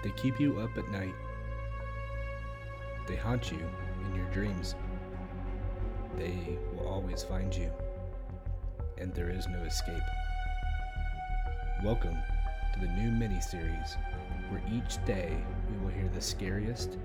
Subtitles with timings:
[0.00, 1.14] They keep you up at night.
[3.08, 3.58] They haunt you
[4.06, 4.76] in your dreams.
[6.16, 7.72] They will always find you,
[8.96, 10.02] and there is no escape.
[11.82, 12.16] Welcome
[12.74, 13.96] to the new mini series
[14.50, 15.36] where each day
[15.68, 16.96] we will hear the scariest,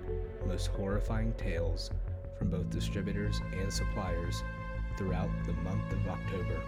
[0.46, 1.90] most horrifying tales
[2.38, 4.44] from both distributors and suppliers
[4.98, 6.62] throughout the month of October.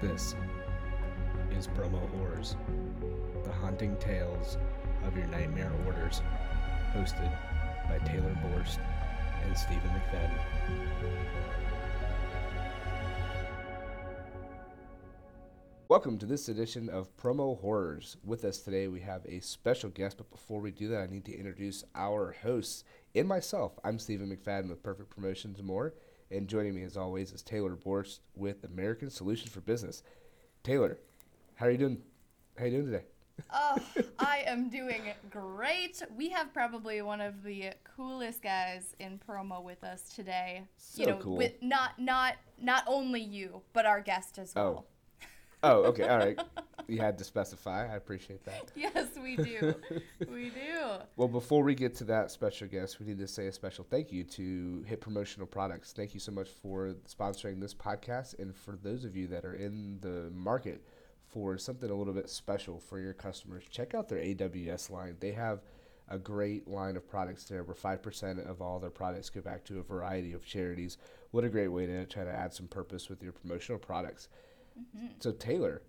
[0.00, 0.34] This
[1.56, 2.56] is Promo Horrors,
[3.44, 4.56] the haunting tales
[5.04, 6.22] of your nightmare orders,
[6.94, 7.30] hosted
[7.88, 8.78] by Taylor Borst
[9.44, 10.38] and Stephen McFadden.
[15.88, 18.16] Welcome to this edition of Promo Horrors.
[18.24, 21.24] With us today, we have a special guest, but before we do that, I need
[21.24, 23.72] to introduce our hosts and myself.
[23.82, 25.94] I'm Stephen McFadden with Perfect Promotions and More,
[26.30, 30.02] and joining me as always is Taylor Borst with American Solutions for Business.
[30.62, 30.98] Taylor,
[31.60, 31.98] how are you doing?
[32.56, 33.04] How are you doing today?
[33.52, 33.76] oh,
[34.18, 36.02] I am doing great.
[36.16, 40.62] We have probably one of the coolest guys in promo with us today.
[40.78, 41.36] So you know, cool.
[41.36, 44.62] with not not not only you, but our guest as oh.
[44.62, 44.86] well.
[45.62, 46.40] Oh, okay, all right.
[46.88, 47.92] You had to specify.
[47.92, 48.72] I appreciate that.
[48.74, 49.74] Yes, we do.
[50.32, 50.96] we do.
[51.16, 54.10] Well, before we get to that special guest, we need to say a special thank
[54.10, 55.92] you to Hit Promotional Products.
[55.92, 59.54] Thank you so much for sponsoring this podcast, and for those of you that are
[59.54, 60.82] in the market
[61.30, 65.16] for something a little bit special for your customers, check out their AWS line.
[65.20, 65.60] They have
[66.08, 69.78] a great line of products there where 5% of all their products go back to
[69.78, 70.98] a variety of charities.
[71.30, 74.28] What a great way to try to add some purpose with your promotional products.
[74.78, 75.06] Mm-hmm.
[75.20, 75.82] So, Taylor,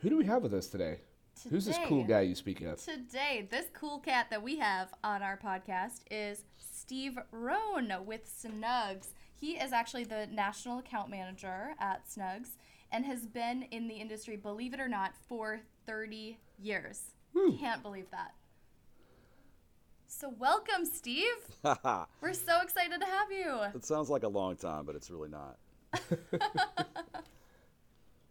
[0.00, 1.00] who do we have with us today?
[1.48, 2.82] Who's this cool guy you speak of?
[2.84, 9.08] Today, this cool cat that we have on our podcast is Steve Roan with Snugz.
[9.36, 12.56] He is actually the national account manager at Snugz
[12.92, 17.00] and has been in the industry, believe it or not, for 30 years.
[17.36, 17.56] Hmm.
[17.56, 18.34] Can't believe that.
[20.06, 21.26] So, welcome, Steve.
[21.62, 23.60] We're so excited to have you.
[23.74, 25.58] It sounds like a long time, but it's really not.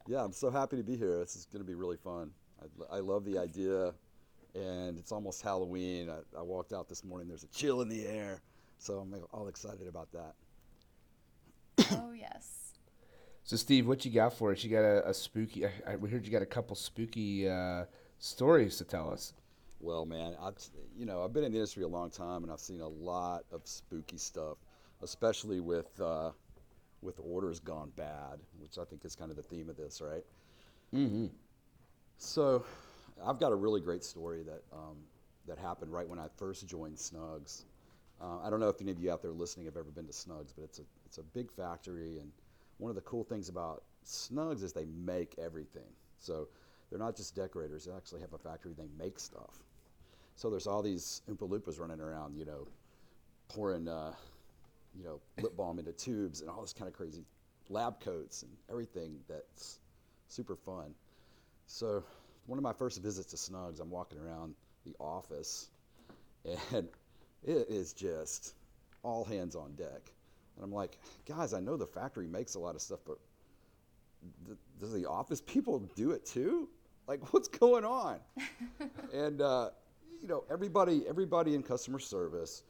[0.07, 1.19] yeah, I'm so happy to be here.
[1.19, 2.31] This is going to be really fun.
[2.61, 3.93] I, I love the idea,
[4.55, 6.09] and it's almost Halloween.
[6.09, 8.41] I, I walked out this morning, there's a chill in the air,
[8.79, 10.33] so I'm all excited about that.
[11.91, 12.66] oh, yes.
[13.47, 14.61] So, Steve, what you got for us?
[14.61, 15.65] You got a, a spooky.
[15.65, 17.85] I, I we heard you got a couple spooky uh,
[18.19, 19.31] stories to tell us.
[19.79, 20.55] Well, man, I've,
[20.97, 23.45] you know, I've been in the industry a long time, and I've seen a lot
[23.53, 24.57] of spooky stuff,
[25.01, 26.31] especially with uh,
[27.01, 30.25] with orders gone bad, which I think is kind of the theme of this, right?
[30.93, 31.27] Mm-hmm.
[32.17, 32.65] So,
[33.25, 34.97] I've got a really great story that um,
[35.47, 37.63] that happened right when I first joined Snugz.
[38.19, 40.11] Uh, I don't know if any of you out there listening have ever been to
[40.11, 42.29] Snugz, but it's a it's a big factory, and
[42.77, 45.91] one of the cool things about Snugz is they make everything.
[46.19, 46.47] So
[46.89, 48.73] they're not just decorators; they actually have a factory.
[48.77, 49.63] They make stuff.
[50.35, 52.67] So there's all these Oompa Loompas running around, you know,
[53.47, 54.13] pouring, uh,
[54.95, 57.23] you know, lip balm into tubes and all this kind of crazy
[57.69, 59.79] lab coats and everything that's
[60.27, 60.93] super fun.
[61.65, 62.03] So
[62.45, 64.55] one of my first visits to Snugz, I'm walking around
[64.85, 65.69] the office,
[66.71, 66.87] and
[67.43, 68.53] it is just
[69.03, 70.11] all hands on deck.
[70.57, 70.97] And I'm like,
[71.27, 73.19] guys, I know the factory makes a lot of stuff, but
[74.45, 76.67] th- does the office people do it too?
[77.07, 78.19] Like, what's going on?
[79.13, 79.69] and uh,
[80.21, 82.63] you know, everybody, everybody in customer service,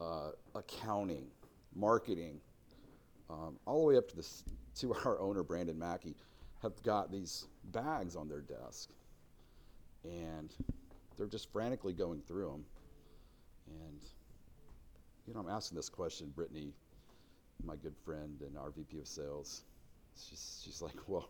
[0.00, 1.26] uh, accounting,
[1.74, 2.40] marketing,
[3.28, 4.44] um, all the way up to this
[4.76, 6.14] to our owner Brandon Mackey,
[6.62, 8.90] have got these bags on their desk,
[10.04, 10.54] and
[11.16, 12.64] they're just frantically going through them.
[13.68, 14.00] And
[15.26, 16.72] you know, I'm asking this question, Brittany,
[17.64, 19.62] my good friend and our VP of sales.
[20.16, 21.28] She's, she's like, well,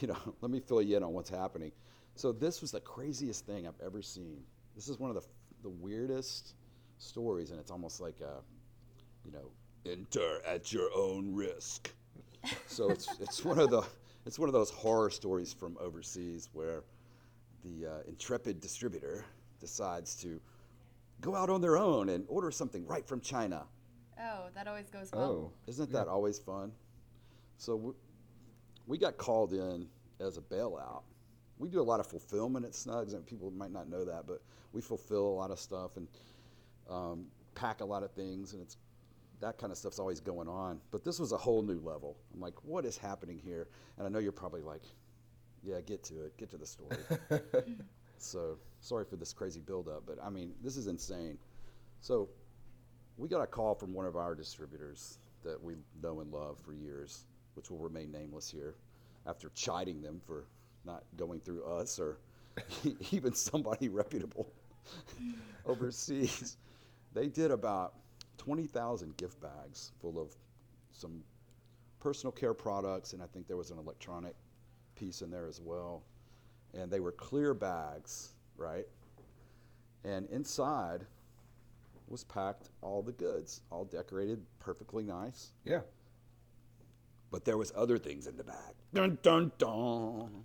[0.00, 1.72] you know, let me fill you in on what's happening.
[2.14, 4.42] So this was the craziest thing I've ever seen.
[4.74, 5.22] This is one of the
[5.62, 6.54] the weirdest
[6.98, 8.40] stories, and it's almost like a,
[9.24, 9.50] you know,
[9.86, 11.92] enter at your own risk.
[12.66, 13.82] So it's it's one of the
[14.26, 16.82] it's one of those horror stories from overseas where
[17.64, 19.24] the uh, intrepid distributor
[19.60, 20.40] decides to
[21.20, 23.64] go out on their own and order something right from China.
[24.20, 25.22] Oh, that always goes well.
[25.22, 26.72] Oh, Isn't that always fun?
[27.56, 27.92] So we,
[28.86, 29.86] we got called in
[30.20, 31.02] as a bailout.
[31.58, 34.42] We do a lot of fulfillment at Snugz, and people might not know that, but
[34.72, 36.08] we fulfill a lot of stuff and
[36.88, 38.76] um, pack a lot of things, and it's
[39.40, 40.80] that kind of stuff's always going on.
[40.90, 42.16] But this was a whole new level.
[42.34, 43.68] I'm like, what is happening here?
[43.96, 44.82] And I know you're probably like,
[45.62, 46.96] yeah, get to it, get to the story.
[48.18, 51.38] so sorry for this crazy buildup, but I mean, this is insane.
[52.00, 52.28] So
[53.16, 56.72] we got a call from one of our distributors that we know and love for
[56.72, 57.24] years,
[57.54, 58.74] which will remain nameless here,
[59.26, 60.44] after chiding them for
[60.84, 62.18] not going through us or
[63.10, 64.50] even somebody reputable.
[65.66, 66.56] overseas.
[67.12, 67.94] They did about
[68.38, 70.34] 20,000 gift bags full of
[70.92, 71.22] some
[72.00, 74.34] personal care products, and I think there was an electronic
[74.94, 76.02] piece in there as well.
[76.72, 78.86] And they were clear bags, right?
[80.04, 81.04] And inside
[82.10, 85.52] was packed all the goods, all decorated perfectly nice.
[85.64, 85.80] Yeah.
[87.30, 88.74] But there was other things in the bag.
[88.94, 90.42] Dun dun dun.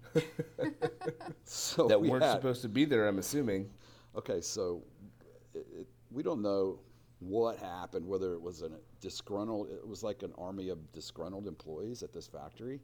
[1.44, 3.70] so That we weren't had- supposed to be there, I'm assuming.
[4.16, 4.84] Okay, so
[5.56, 6.80] it, it, we don't know
[7.20, 8.70] what happened, whether it was a
[9.02, 12.80] disgruntled, it was like an army of disgruntled employees at this factory,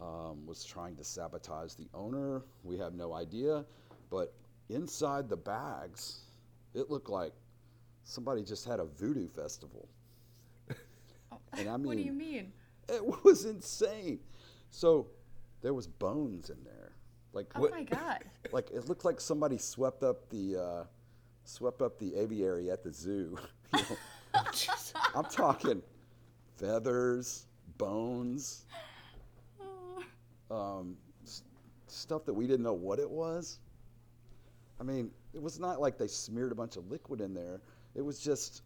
[0.00, 2.42] um, was trying to sabotage the owner.
[2.64, 3.64] We have no idea.
[4.10, 4.34] But
[4.68, 6.22] inside the bags,
[6.74, 7.32] it looked like
[8.04, 9.88] somebody just had a voodoo festival.
[11.54, 12.52] And I mean, what do you mean-?
[12.88, 14.20] It was insane.
[14.70, 15.08] So
[15.62, 16.92] there was bones in there.
[17.32, 18.24] Like Oh my god.
[18.52, 20.84] like it looked like somebody swept up the uh,
[21.44, 23.36] swept up the aviary at the zoo.
[23.76, 24.42] You know,
[25.14, 25.80] I'm talking
[26.56, 27.46] feathers,
[27.78, 28.64] bones,
[30.50, 31.42] um, s-
[31.86, 33.58] stuff that we didn't know what it was.
[34.80, 37.60] I mean, it was not like they smeared a bunch of liquid in there.
[37.94, 38.62] It was just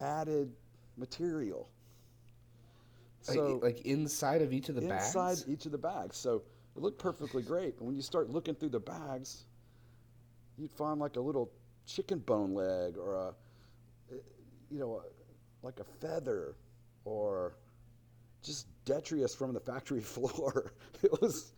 [0.00, 0.52] added
[0.96, 1.68] material.
[3.28, 5.40] Like, So like inside of each of the inside bags?
[5.40, 6.16] Inside each of the bags.
[6.16, 6.42] So
[6.76, 7.78] it looked perfectly great.
[7.78, 9.44] But when you start looking through the bags,
[10.58, 11.50] you'd find like a little
[11.86, 13.28] chicken bone leg or a,
[14.12, 14.18] eh,
[14.70, 16.54] you know, a, like a feather
[17.04, 17.54] or
[18.42, 20.72] just detritus from the factory floor.
[21.02, 21.52] it was,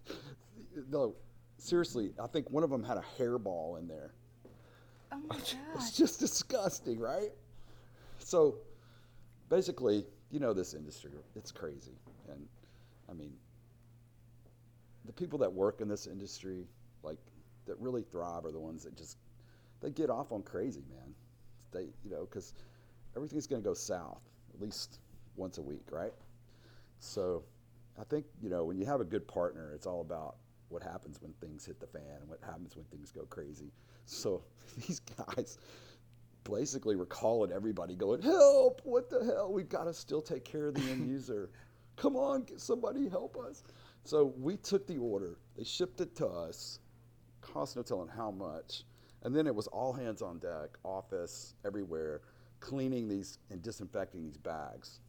[0.90, 1.14] no,
[1.58, 4.12] seriously, I think one of them had a hairball in there.
[5.12, 5.36] Oh my
[5.74, 7.30] It's just disgusting, right?
[8.18, 8.56] So
[9.48, 11.96] basically, you know this industry, it's crazy.
[12.30, 12.46] And
[13.08, 13.32] I mean,
[15.04, 16.66] the people that work in this industry,
[17.02, 17.18] like
[17.66, 19.16] that really thrive are the ones that just
[19.80, 21.14] they get off on crazy, man.
[21.72, 22.54] They, you know, cuz
[23.16, 24.22] everything's going to go south
[24.54, 24.98] at least
[25.36, 26.12] once a week, right?
[27.00, 27.44] So
[27.98, 30.36] I think, you know, when you have a good partner, it's all about
[30.68, 33.72] what happens when things hit the fan and what happens when things go crazy.
[34.06, 34.42] So
[34.76, 35.58] these guys
[36.44, 38.80] basically were calling everybody, going, "Help!
[38.84, 39.52] What the hell?
[39.52, 41.50] We've got to still take care of the end user.
[41.96, 43.62] Come on, get somebody help us."
[44.04, 45.38] So we took the order.
[45.56, 46.80] They shipped it to us.
[47.40, 48.84] Cost no telling how much.
[49.22, 52.20] And then it was all hands on deck, office, everywhere,
[52.60, 55.00] cleaning these and disinfecting these bags.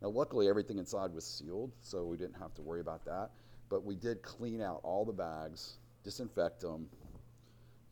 [0.00, 3.30] Now, luckily, everything inside was sealed, so we didn't have to worry about that.
[3.68, 6.88] But we did clean out all the bags, disinfect them,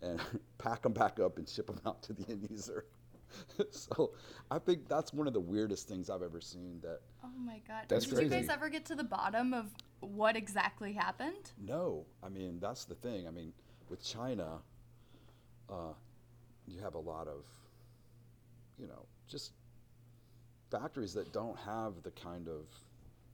[0.03, 0.21] and
[0.59, 2.87] pack them back up and ship them out to the end user.
[3.71, 4.13] so
[4.51, 6.79] I think that's one of the weirdest things I've ever seen.
[6.83, 7.85] That Oh my god.
[7.89, 9.67] That's Did you guys ever get to the bottom of
[10.01, 11.53] what exactly happened?
[11.59, 13.27] no, I mean that's the thing.
[13.27, 13.53] I mean
[13.89, 14.59] with China,
[15.69, 15.93] uh,
[16.67, 17.45] you have a lot of,
[18.79, 19.53] you know, just
[20.71, 22.67] factories that don't have the kind of,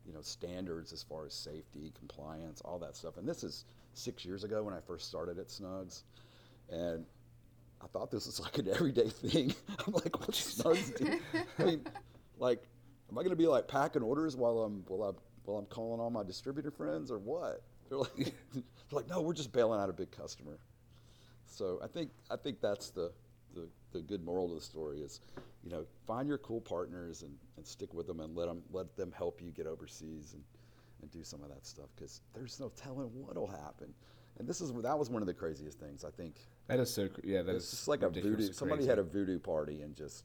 [0.06, 3.16] you know, standards as far as safety, compliance, all that stuff.
[3.16, 3.64] And this is
[3.94, 6.02] six years ago when I first started at Snugz,
[6.70, 7.04] and
[7.82, 9.54] I thought this was like an everyday thing.
[9.86, 11.20] I'm like, what's Snugz do?
[11.58, 11.86] I mean,
[12.38, 12.62] like,
[13.10, 16.00] am I going to be like packing orders while I'm while I'm while I'm calling
[16.00, 17.62] all my distributor friends or what?
[17.88, 18.16] They're like,
[18.52, 20.58] they're like, no, we're just bailing out a big customer.
[21.46, 23.12] So I think I think that's the,
[23.54, 25.20] the, the good moral of the story is,
[25.62, 28.96] you know, find your cool partners and, and stick with them and let them let
[28.96, 30.42] them help you get overseas and,
[31.02, 33.92] and do some of that stuff because there's no telling what'll happen.
[34.38, 36.36] And this is that was one of the craziest things I think.
[36.68, 37.08] That is so.
[37.22, 38.34] Yeah, that It's just like a voodoo.
[38.46, 38.88] and Somebody crazy.
[38.88, 40.24] had a voodoo party and just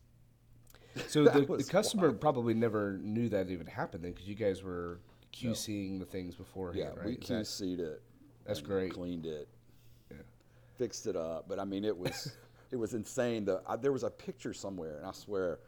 [1.07, 2.21] So the, the customer wild.
[2.21, 4.99] probably never knew that even happened then, because you guys were
[5.33, 7.05] QCing the things beforehand, yeah, right?
[7.05, 8.01] we QC'd it.
[8.45, 8.93] That's great.
[8.93, 9.47] Cleaned it.
[10.09, 10.17] Yeah.
[10.77, 12.31] Fixed it up, but I mean, it was
[12.71, 13.45] it was insane.
[13.45, 15.59] The I, there was a picture somewhere, and I swear,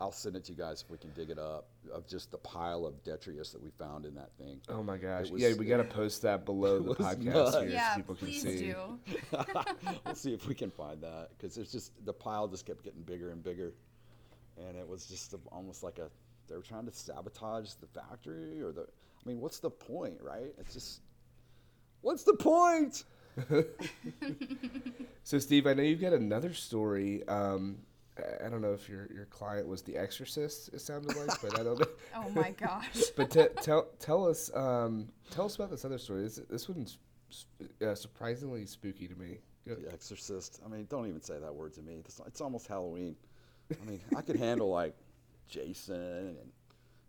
[0.00, 2.38] I'll send it to you guys if we can dig it up of just the
[2.38, 4.60] pile of detritus that we found in that thing.
[4.68, 5.30] Oh my gosh!
[5.30, 8.26] was- yeah, we got to post that below the podcast here yeah, so people can
[8.26, 8.72] please see.
[8.72, 8.98] do.
[10.04, 13.02] we'll see if we can find that because it's just the pile just kept getting
[13.02, 13.72] bigger and bigger,
[14.58, 16.10] and it was just a, almost like a
[16.48, 18.82] they were trying to sabotage the factory or the.
[18.82, 20.54] I mean, what's the point, right?
[20.58, 21.00] It's just
[22.02, 23.04] what's the point?
[25.24, 27.26] So, Steve, I know you've got another story.
[27.26, 27.78] Um,
[28.16, 30.70] I- I don't know if your your client was The Exorcist.
[30.72, 31.86] It sounded like, but I don't know.
[32.14, 33.02] Oh my gosh.
[33.16, 36.22] But te- tell tell us um, tell us about this other story.
[36.22, 36.98] This this one's
[37.84, 39.38] uh, surprisingly spooky to me.
[39.66, 40.60] Go- The Exorcist.
[40.64, 41.96] I mean, don't even say that word to me.
[42.04, 43.16] It's, it's almost Halloween.
[43.72, 44.94] I mean, I could handle like
[45.48, 45.96] Jason
[46.38, 46.52] and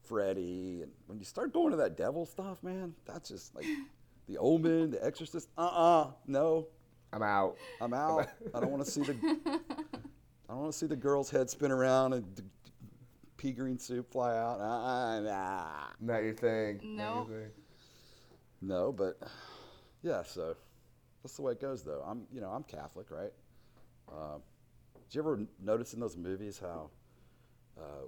[0.05, 3.65] Freddy, and when you start going to that devil stuff, man, that's just like
[4.27, 5.49] the Omen, the Exorcist.
[5.57, 6.67] Uh-uh, no,
[7.13, 7.57] I'm out.
[7.81, 8.29] I'm out.
[8.53, 9.15] I don't want to see the.
[10.49, 12.71] I don't want to see the girl's head spin around and d- d-
[13.35, 14.59] pea green soup fly out.
[14.59, 15.67] Uh, nah.
[15.99, 16.79] Not your thing.
[16.83, 17.31] Not Nope.
[18.61, 19.19] No, but
[20.03, 20.23] yeah.
[20.23, 20.55] So
[21.23, 22.03] that's the way it goes, though.
[22.07, 23.31] I'm, you know, I'm Catholic, right?
[24.09, 24.37] Uh,
[25.09, 26.89] did you ever notice in those movies how
[27.77, 28.07] uh,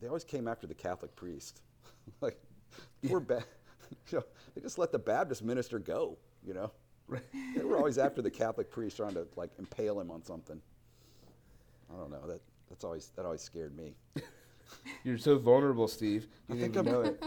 [0.00, 1.62] they always came after the Catholic priest?
[2.20, 2.40] like,
[3.06, 3.44] poor ba-
[4.10, 6.18] you know, they just let the Baptist minister go.
[6.46, 6.72] You know,
[7.08, 7.22] Right.
[7.56, 10.60] they were always after the Catholic priest, trying to like impale him on something.
[11.92, 12.26] I don't know.
[12.26, 13.94] That that's always that always scared me.
[15.04, 16.26] You're so vulnerable, Steve.
[16.48, 17.18] You I didn't think even I'm-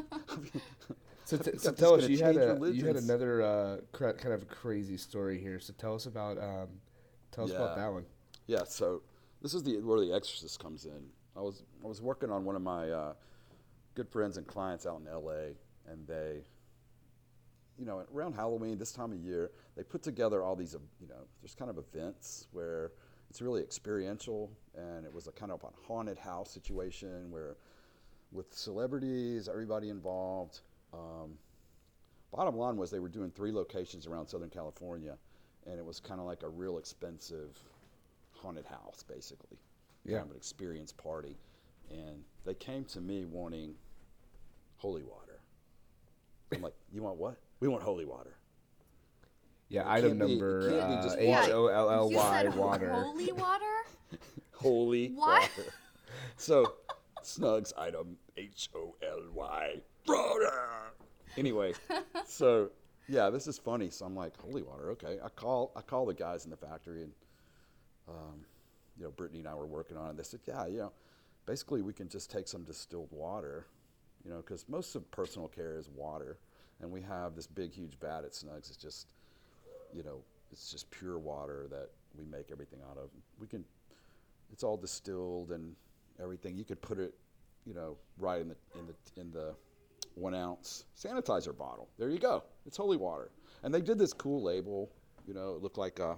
[0.55, 0.61] it.
[1.25, 4.43] So, t- so tell us, you had a you had another uh, cra- kind of
[4.43, 5.59] a crazy story here.
[5.59, 6.67] So tell us about um,
[7.31, 8.05] tell us about that one.
[8.47, 9.01] Yeah, so
[9.41, 11.03] this is the where the Exorcist comes in.
[11.35, 13.13] I was I was working on one of my uh,
[13.95, 15.53] good friends and clients out in L.A.
[15.91, 16.43] and they,
[17.77, 21.27] you know, around Halloween this time of year, they put together all these, you know,
[21.41, 22.91] there's kind of events where
[23.29, 27.57] it's really experiential, and it was a kind of a haunted house situation where,
[28.31, 30.61] with celebrities, everybody involved.
[30.93, 31.37] Um,
[32.31, 35.17] bottom line was they were doing three locations around Southern California,
[35.65, 37.59] and it was kind of like a real expensive
[38.31, 39.57] haunted house, basically.
[40.05, 40.17] Yeah.
[40.17, 41.37] Kind of an experience party.
[41.89, 43.75] And they came to me wanting
[44.77, 45.39] holy water.
[46.53, 47.37] I'm like, you want what?
[47.65, 48.37] We want holy water.
[49.69, 51.53] Yeah, It item can't be- it number can't be uh, just H water.
[51.53, 52.91] O L L You Y said water.
[52.93, 53.65] holy water?
[54.51, 55.41] Holy What?
[55.57, 55.73] water.
[56.37, 56.75] So,
[57.23, 60.51] Snugz item H O L Y water.
[61.37, 61.73] Anyway,
[62.27, 62.69] so
[63.07, 63.89] yeah, this is funny.
[63.89, 65.17] So I'm like, holy water, okay.
[65.23, 67.11] I call I call the guys in the factory and
[68.07, 68.45] um,
[68.95, 70.17] you know, Brittany and I were working on it.
[70.17, 70.91] They said, yeah, you know,
[71.47, 73.65] basically we can just take some distilled water,
[74.23, 76.37] you know, because most of personal care is water,
[76.81, 78.69] and we have this big, huge vat at Snugz.
[78.69, 79.13] It's just,
[79.93, 83.09] you know, it's just pure water that we make everything out of.
[83.39, 83.63] We can,
[84.51, 85.75] it's all distilled and
[86.21, 86.57] everything.
[86.57, 87.13] You could put it,
[87.65, 89.53] you know, right in the in the in the
[90.15, 91.89] one ounce sanitizer bottle.
[91.97, 92.43] There you go.
[92.65, 93.31] It's holy water.
[93.63, 94.91] And they did this cool label.
[95.27, 96.17] You know, it looked like a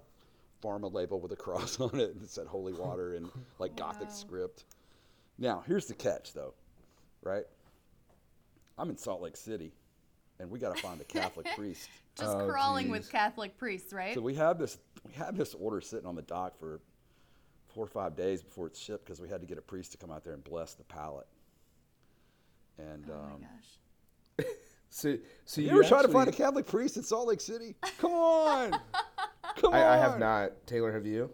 [0.64, 4.66] pharma label with a cross on it that said holy water in like Gothic script.
[5.38, 6.54] Now, here's the catch, though,
[7.22, 7.46] right?
[8.78, 9.72] I'm in Salt Lake City,
[10.40, 11.90] and we got to find a Catholic priest.
[12.18, 12.92] Just Oh, crawling geez.
[12.92, 14.16] with Catholic priests, right?
[14.16, 16.80] So we have this we had this order sitting on the dock for
[17.68, 19.98] four or five days before it's shipped because we had to get a priest to
[19.98, 21.28] come out there and bless the pallet.
[22.78, 24.48] And oh um, my gosh.
[24.90, 27.76] So, so you you ever try to find a Catholic priest in Salt Lake City?
[28.00, 28.72] Come on,
[29.58, 29.92] come I, on.
[29.92, 30.66] I have not.
[30.66, 31.30] Taylor, have you?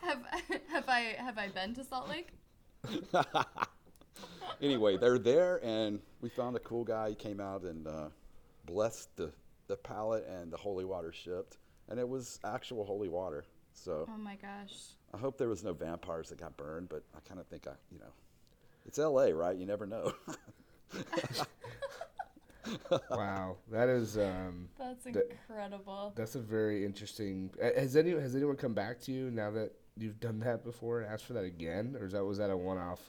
[0.00, 0.18] Have
[0.68, 2.32] have I have I been to Salt Lake?
[4.62, 7.10] Anyway, they're there, and we found a cool guy.
[7.10, 8.08] He came out and uh,
[8.66, 9.32] blessed the,
[9.66, 11.58] the pallet, and the holy water shipped.
[11.88, 13.44] And it was actual holy water.
[13.72, 14.74] So Oh my gosh.
[15.14, 17.72] I hope there was no vampires that got burned, but I kind of think I,
[17.92, 18.12] you know,
[18.86, 19.56] it's L.A., right?
[19.56, 20.12] You never know.
[23.12, 26.12] Wow, that is um, That's The- incredible.
[26.16, 27.50] that's a very interesting.
[27.62, 31.00] uh, Has any has anyone come back to you now that you've done that before
[31.00, 33.08] and asked for that again, or is that was that a one off?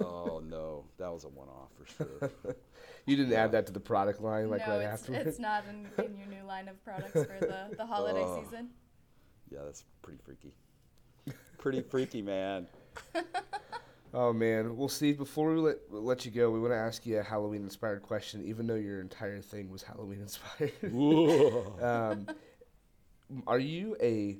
[0.00, 2.54] Oh no, that was a one-off for sure.
[3.06, 5.26] You didn't add that to the product line like no, right it's, afterwards.
[5.26, 8.42] it's not in, in your new line of products for the, the holiday Oh.
[8.44, 8.68] season.
[9.50, 10.52] Yeah, that's pretty freaky.
[11.56, 12.66] Pretty freaky, man.
[14.14, 17.18] Oh man, well, Steve, before we let let you go, we want to ask you
[17.18, 20.72] a Halloween inspired question, even though your entire thing was Halloween inspired.
[21.82, 22.26] um,
[23.46, 24.38] are you a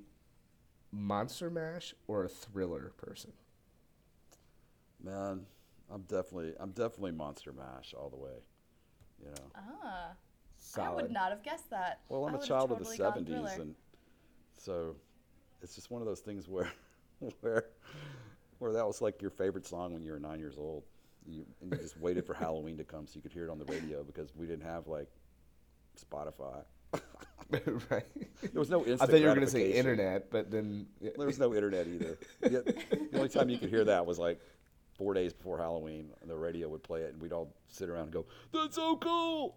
[0.90, 3.32] monster mash or a thriller person?
[5.08, 5.46] Man,
[5.92, 8.38] I'm definitely, I'm definitely Monster Mash all the way.
[9.20, 9.50] You know.
[9.56, 10.10] Ah,
[10.76, 12.00] I would not have guessed that.
[12.08, 13.74] Well, I'm I a would've child totally of the '70s, and
[14.56, 14.96] so
[15.62, 16.70] it's just one of those things where,
[17.40, 17.64] where,
[18.58, 20.84] where that was like your favorite song when you were nine years old,
[21.26, 23.58] you, and you just waited for Halloween to come so you could hear it on
[23.58, 25.08] the radio because we didn't have like
[25.98, 26.62] Spotify.
[27.90, 28.04] right.
[28.42, 29.02] There was no instant.
[29.02, 31.10] I thought you were going to say internet, but then yeah.
[31.16, 32.18] There was no internet either.
[32.40, 34.40] The only time you could hear that was like
[34.98, 38.12] four days before Halloween, the radio would play it, and we'd all sit around and
[38.12, 39.56] go, "That's so cool!"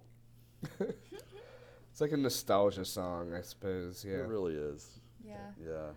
[0.80, 4.06] it's like a nostalgia song, I suppose.
[4.08, 4.18] Yeah.
[4.18, 5.00] It really is.
[5.26, 5.36] Yeah.
[5.60, 5.90] Yeah.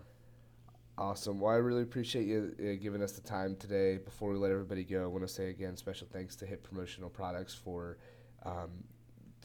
[0.97, 1.39] Awesome.
[1.39, 3.97] Well, I really appreciate you uh, giving us the time today.
[3.97, 7.09] Before we let everybody go, I want to say again special thanks to Hit Promotional
[7.09, 7.97] Products for
[8.43, 8.71] um,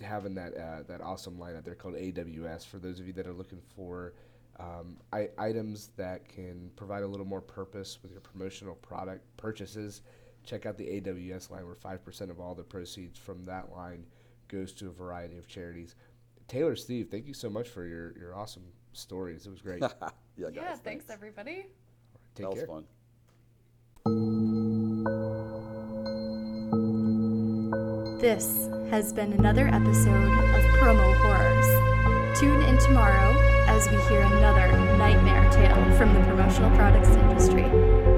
[0.00, 2.66] having that uh, that awesome line out there called AWS.
[2.66, 4.14] For those of you that are looking for
[4.60, 10.02] um, I- items that can provide a little more purpose with your promotional product purchases,
[10.44, 14.04] check out the AWS line where 5% of all the proceeds from that line
[14.48, 15.94] goes to a variety of charities.
[16.48, 19.46] Taylor, Steve, thank you so much for your, your awesome stories.
[19.46, 19.80] It was great.
[20.36, 20.54] yeah, guys.
[20.54, 21.66] yeah, thanks, everybody.
[22.34, 22.66] Take that was care.
[22.66, 22.84] fun.
[28.20, 32.38] This has been another episode of Promo Horrors.
[32.38, 38.09] Tune in tomorrow as we hear another nightmare tale from the promotional products industry.